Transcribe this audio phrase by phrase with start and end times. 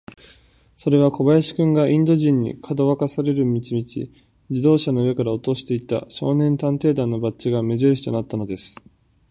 [0.77, 3.83] それは小林君が、インド人に、かどわかされる道々、
[4.49, 8.75] 自動車の上から落としていった、少年探偵団のバッジが目じるしとなったのです。